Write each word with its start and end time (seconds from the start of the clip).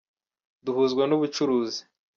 duhuzwa 0.65 1.03
n'ubucuruzi. 1.07 1.81